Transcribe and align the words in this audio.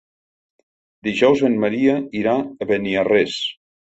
Dijous 1.07 1.43
en 1.51 1.59
Maria 1.65 1.95
irà 2.21 2.35
a 2.65 2.69
Beniarrés. 2.71 3.37